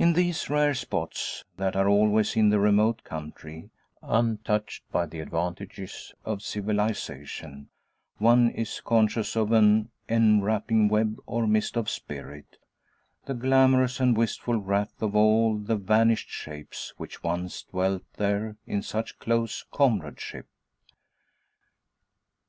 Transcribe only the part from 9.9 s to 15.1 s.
enwrapping web or mist of spirit, the glamorous and wistful wraith